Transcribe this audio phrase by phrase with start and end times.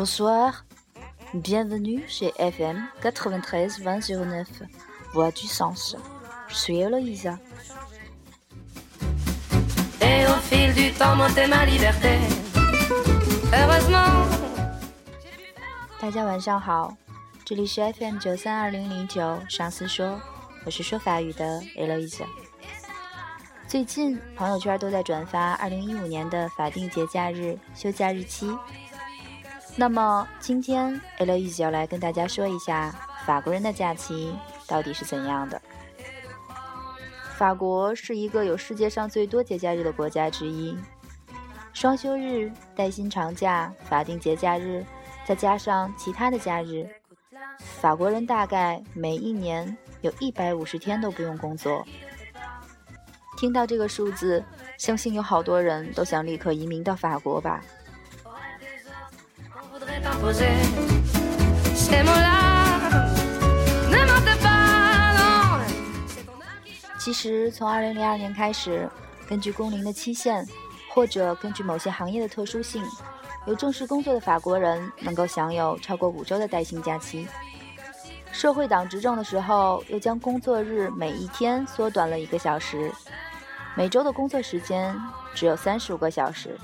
[0.00, 0.64] Bonsoir,
[1.34, 4.46] bienvenue chez FM 93-2009,
[5.12, 5.94] Voix du Sens.
[6.48, 7.38] Je suis Eloïsa.
[10.00, 12.16] Et au fil du temps, monter ma liberté.
[13.52, 14.26] Heureusement.
[16.00, 16.96] 大家晚上好，
[17.44, 20.18] 这里是 FM 九三二零零九上司说，
[20.64, 22.24] 我是说法语的 Eloise。
[23.68, 28.50] 最近朋友圈都在转发二零一五年的法定节假日休假日期。
[29.80, 32.94] 那么今天 e l o i s 要来跟大家说一下
[33.24, 35.58] 法国人的假期到底是怎样的。
[37.38, 40.76] 法国是一个有世界上最多节假日的国家之一，
[41.72, 44.84] 双休日、带薪长假、法定节假日。
[45.24, 46.86] 再加上其他的假日，
[47.58, 51.82] 法国人大概每一年有一百五十天都不用工作。
[53.38, 54.44] 听到这个数字，
[54.76, 57.62] 相信有好多人都想立刻移民到法国吧。
[66.98, 68.88] 其实，从二零零二年开始，
[69.28, 70.46] 根据工龄的期限，
[70.88, 72.84] 或者根据某些行业的特殊性。
[73.46, 77.26] 有正式工作的法国人能够享有超过五周的带薪假期。
[78.30, 82.92] 社会党执政的时候，又将工作日每一天缩短了一个小时，
[83.74, 84.94] 每周的工作时间
[85.34, 86.56] 只有三十五个小时。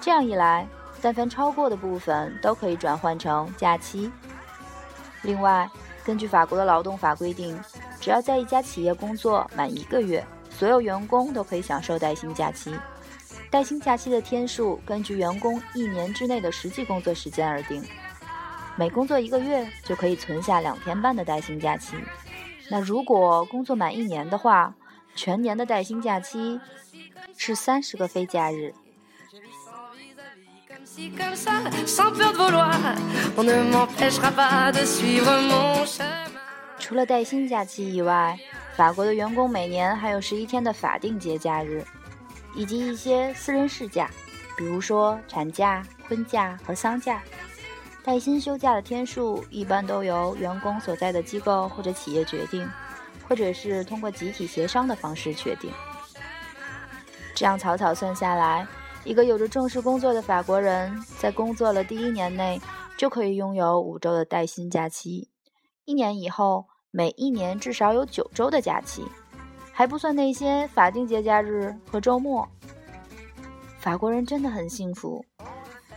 [0.00, 0.66] 这样一来，
[1.00, 4.10] 但凡超过的部分都可以转换成假期。
[5.22, 5.68] 另外，
[6.04, 7.58] 根据法国的劳动法规定，
[8.00, 12.74] 只要在一家企业工作满一个月，所有员工都可以享受带薪假期。
[13.50, 17.82] 带薪假期的天数根据员工一年之内的实际工作时间而定，
[18.76, 21.96] 每工作一个月就可以存下两天半的带薪假期。
[22.70, 24.74] 那如果工作满一年的话，
[25.14, 26.60] 全年的带薪假期
[27.36, 28.74] 是三十个非假日。
[36.78, 38.36] 除了带薪假期以外，
[38.76, 41.84] 法国的员工每年还有十一天的法定节假日。
[42.54, 44.10] 以及一些私人事假，
[44.56, 47.22] 比如说产假、婚假和丧假。
[48.02, 52.68] 带薪休假的天数一般都由员工所在的机构或者企业决定，
[53.28, 55.70] 或者是通过集体协商的方式确定。
[57.34, 58.66] 这样草草算下来，
[59.08, 62.60] 一个有着正式工作的法国人在工作了第一年内
[62.98, 65.26] 就可以拥有五周的带薪假期，
[65.86, 69.02] 一年以后每一年至少有九周的假期。
[69.72, 72.46] 还不算那些法定节假日和周末，
[73.78, 75.24] 法国人真的很幸福，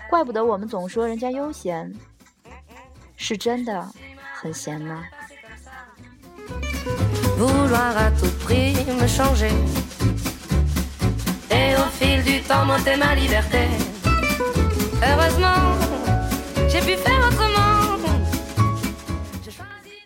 [0.09, 1.93] 怪不得我们总说人家悠闲，
[3.17, 3.85] 是真的
[4.33, 5.03] 很闲吗。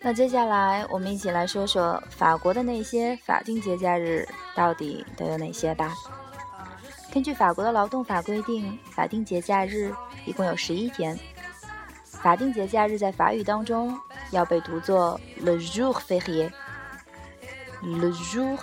[0.02, 5.96] 那接下来我们一起来说说法国的那些法定节假日到底都有哪些吧。
[7.12, 9.92] 根据法国的劳动法规定，法定节假日
[10.26, 11.18] 一共有十一天。
[12.04, 13.98] 法定节假日在法语当中
[14.32, 18.60] 要被读作 le jour férié，le jour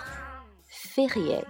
[0.95, 1.43] férié。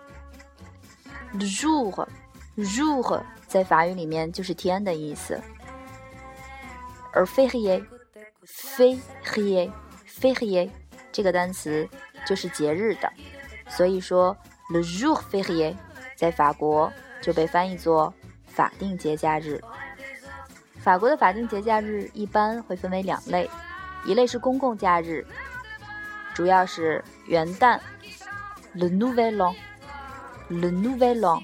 [1.40, 5.42] Jour，jour 在法语里面就是天的意思，
[7.12, 9.72] 而 férié，férié。
[10.22, 10.70] férié
[11.12, 11.88] 这个单词
[12.26, 13.12] 就是节日的，
[13.68, 14.36] 所以说
[14.70, 15.76] le jour férié
[16.16, 16.90] 在法国
[17.22, 18.14] 就被翻译作
[18.46, 19.62] 法定节假日。
[20.78, 23.50] 法国的法定节假日一般会分为两类，
[24.06, 25.26] 一类是公共假日，
[26.34, 27.78] 主要是元旦
[28.74, 29.54] le nouvel
[30.50, 31.42] le Nouvel An,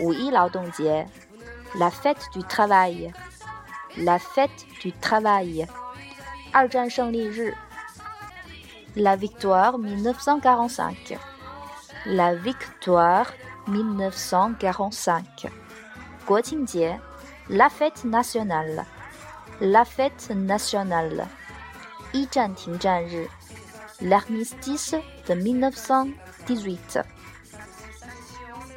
[0.00, 0.30] Oui,
[1.74, 3.12] la fête du travail,
[3.96, 5.66] la fête du travail,
[8.94, 11.18] la victoire 1945,
[12.06, 13.32] la victoire
[13.66, 15.48] 1945,
[17.50, 18.84] la fête nationale,
[19.60, 21.26] la fête nationale,
[24.00, 24.94] l'armistice
[25.28, 26.98] de 1918.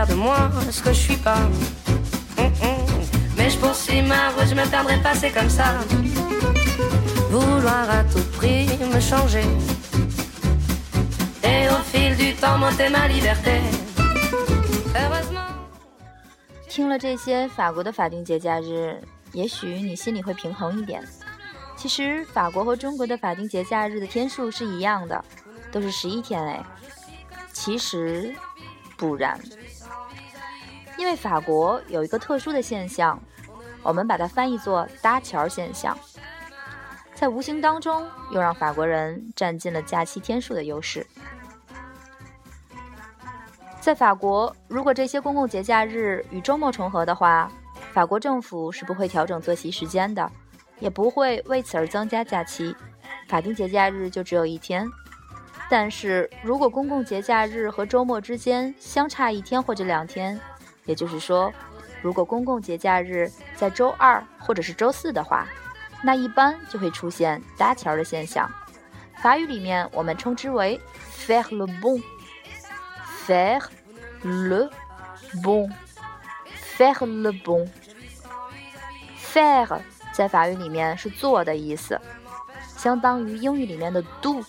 [0.00, 1.42] faire de moi ce que je suis pas.
[3.36, 5.68] Mais je poursuis ma route, je me perdrai pas, c'est comme ça.
[7.30, 9.44] Vouloir à tout prix me changer.
[11.42, 13.60] Et au fil du temps monter ma liberté.
[16.68, 18.96] 听了这些法国的法定节假日，
[19.32, 21.02] 也许你心里会平衡一点。
[21.76, 25.22] 其实法国和中国的法定节假日的天数是一样的，
[25.70, 26.62] 都是十一天哎。
[27.52, 28.32] 其实
[28.96, 29.38] 不然，
[31.00, 33.18] 因为法国有一个特殊的现象。
[33.82, 35.96] 我们把它翻译作“搭桥现象”，
[37.16, 41.06] 在无形当中又让法国人占尽了假期天数的优势。
[43.80, 47.50] 在法国，如果这些公共节假日与周末重合的话，
[47.94, 50.30] 法国政府是不会调整作息时间的，
[50.78, 52.76] 也不会为此而增加假期，
[53.26, 54.86] 法定节假日就只有一天。
[55.70, 60.38] 但是如果公共节假日和周末之间相差一天或者两天，
[60.84, 61.52] 也就是说，
[62.02, 65.46] 如果公共节假日在周二或者是周四的话，
[66.02, 68.50] 那一般就会出现搭桥的现象。
[69.22, 70.80] 法语里面我们称之为
[71.14, 73.62] faire le bon，faire
[74.22, 74.70] le
[75.42, 77.68] bon，faire le bon，faire
[80.12, 82.00] 在法语里面是做的意思，
[82.76, 84.42] 相当于英语里面的 do，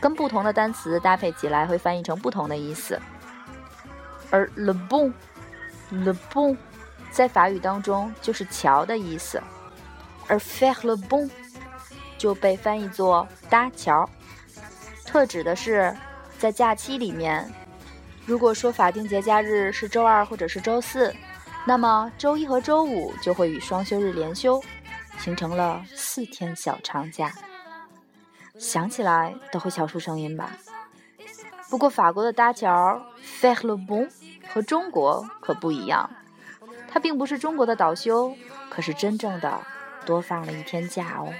[0.00, 3.00] 跟不同的单词搭配起来会翻译成不同的意思，
[4.30, 5.12] 而 le bon。
[5.90, 6.56] Le bon，
[7.12, 9.40] 在法语当中就是桥的意思，
[10.26, 11.30] 而 fair le bon
[12.18, 14.08] 就被翻译作搭桥，
[15.04, 15.96] 特指的是
[16.40, 17.48] 在假期里面，
[18.24, 21.14] 如果说法定节假日是周二或者是周四，
[21.64, 24.60] 那么周一和周五就会与双休日连休，
[25.20, 27.32] 形成了四天小长假。
[28.58, 30.50] 想起来都会笑出声音吧？
[31.68, 33.00] 不过法国的搭桥
[33.40, 34.08] ，Fête le bon。
[34.48, 36.08] 和中国可不一样，
[36.88, 38.34] 它并不是中国的倒休，
[38.70, 39.60] 可是真正的
[40.06, 41.32] 多放了一天假哦。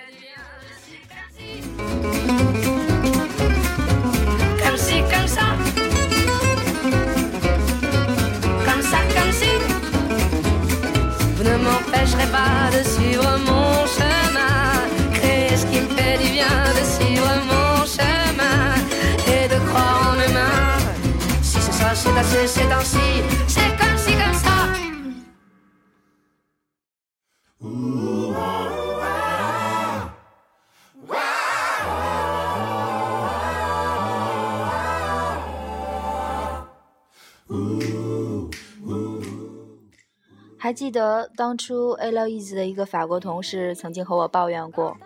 [40.58, 44.96] 还记得当初 a l o i s e 的一个法国同事曾经和我抱怨过，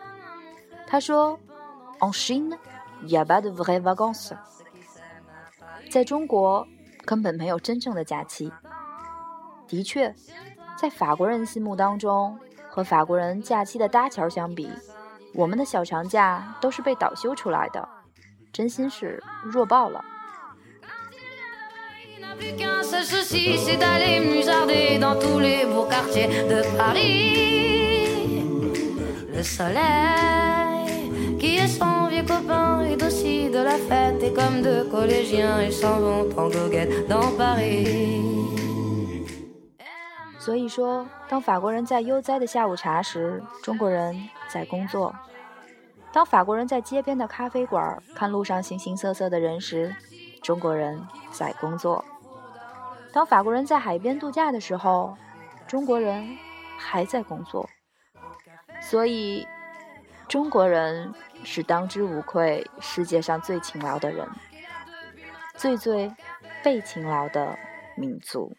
[0.86, 1.40] 他说
[2.00, 2.58] ：“En Chine,
[3.02, 4.36] il y a pas de vraies vacances。”
[5.90, 6.66] 在中国
[7.04, 8.52] 根本没有真正的假期。
[9.66, 10.14] 的确，
[10.78, 12.38] 在法国人心目当中，
[12.68, 14.70] 和法国人假期的搭桥相比，
[15.34, 17.88] 我们的小长假都是被倒休出来的，
[18.52, 20.04] 真心是弱爆了。
[40.38, 45.14] 所以说，当法国人在悠哉的下午茶时，中国人在工作；
[46.12, 49.96] 当法国人在街边的咖啡馆看路上形形色色的人时，
[50.42, 52.04] 中国人在工作。
[53.14, 55.16] 当法国人在海边度假的时候，
[55.66, 56.36] 中国人
[56.76, 57.66] 还在工作，
[58.82, 59.46] 所以
[60.30, 64.28] 中国人是当之无愧世界上最勤劳的人，
[65.56, 66.08] 最最
[66.62, 67.58] 被勤劳的
[67.96, 68.52] 民族。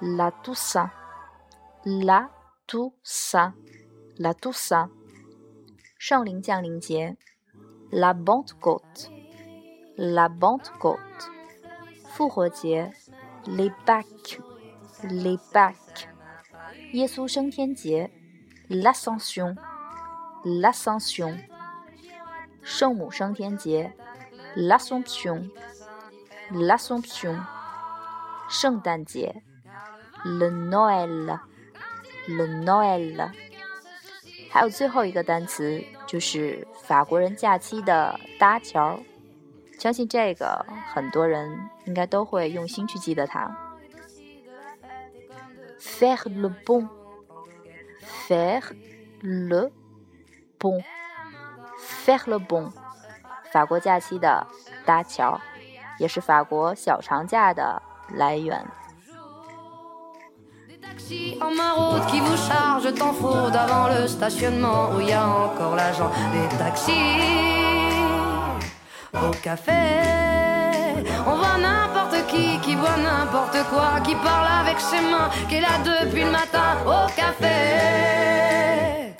[0.00, 2.30] La Toussaint，La
[2.66, 4.90] Toussaint，La Toussaint。
[5.98, 7.16] 圣灵降临节
[7.93, 10.99] ，La Pentecôte，La Pentecôte。
[12.09, 12.91] 复活节
[13.45, 16.07] ，Les Pâques，Les Pâques。
[16.91, 18.11] 耶稣升天节
[18.69, 19.55] ，L'Ascension。
[20.45, 21.39] l'Ascension，
[22.61, 23.93] 圣母升天节
[24.57, 27.39] ，l'Assomption，l'Assomption，
[28.49, 29.41] 圣诞节
[30.25, 33.31] ，le Noël，le Noël，
[34.51, 35.81] 还有最后一个单词
[36.13, 38.99] 就是法国人假期的搭桥，
[39.79, 43.49] 相信这个很多人应该都会用心去记得它
[45.79, 48.61] ，faire le pont，faire
[49.23, 49.71] le
[50.59, 52.71] Pont，faire le pont，
[53.51, 54.45] 法国假期的
[54.85, 55.41] 搭桥，
[55.97, 58.63] 也是法国小长假的来源。
[61.41, 66.11] En maraude qui vous charge tant fraude avant le stationnement où il y a encore l'agent
[66.33, 66.91] des taxis.
[69.13, 69.71] Au café,
[71.27, 75.61] on voit n'importe qui qui voit n'importe quoi, qui parle avec ses mains, qui est
[75.61, 79.13] là depuis le matin au café.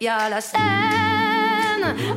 [0.00, 0.62] Il y a la scène,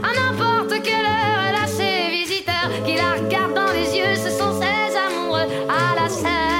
[0.04, 4.30] à n'importe quelle heure, elle a ses visiteurs qui la regardent dans les yeux, ce
[4.30, 6.55] sont ses amoureux à la scène.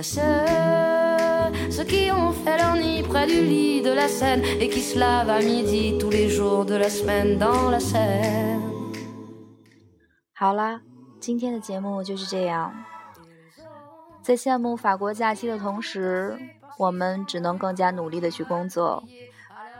[0.00, 4.08] Et y a ceux, ceux qui ont fait leur nid près du lit de la
[4.08, 7.78] Seine et qui se lavent à midi tous les jours de la semaine dans la
[7.78, 8.62] Seine.
[10.32, 10.80] 好啦，
[11.20, 12.72] 今天的节目就是这样。
[14.22, 16.38] 在羡慕法国假期的同时，
[16.78, 19.04] 我们只能更加努力的去工作，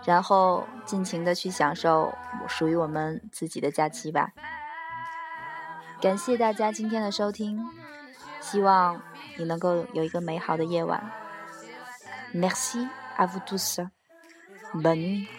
[0.04, 2.12] 然后尽情的去享受
[2.46, 4.32] 属于我们自己的假期吧。
[5.98, 7.58] 感谢大家今天的收听，
[8.42, 9.00] 希望
[9.37, 11.01] 你能够有一个美好的夜晚。
[12.33, 12.85] Merci
[13.17, 13.79] à vous tous.
[14.73, 15.29] Bonne nuit.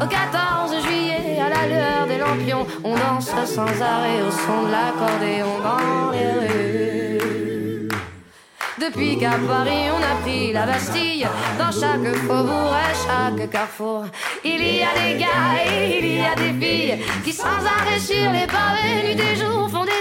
[0.00, 4.70] Au 14 juillet, à la lueur des lampions, on danse sans arrêt au son de
[4.70, 6.93] l'accordéon dans les rues.
[8.85, 11.27] Depuis qu'à Paris on a pris la Bastille,
[11.57, 14.05] dans chaque faubourg et chaque carrefour,
[14.43, 18.31] il y a des gars et il y a des filles qui sans arrêt sur
[18.31, 19.94] les pavés, nuit et jour font des.